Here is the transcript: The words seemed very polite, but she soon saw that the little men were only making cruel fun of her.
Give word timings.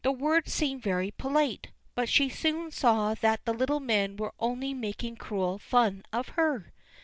The 0.03 0.11
words 0.11 0.51
seemed 0.51 0.81
very 0.81 1.11
polite, 1.11 1.69
but 1.93 2.09
she 2.09 2.27
soon 2.27 2.71
saw 2.71 3.13
that 3.13 3.45
the 3.45 3.53
little 3.53 3.79
men 3.79 4.17
were 4.17 4.33
only 4.39 4.73
making 4.73 5.17
cruel 5.17 5.59
fun 5.59 6.03
of 6.11 6.29
her. 6.29 6.73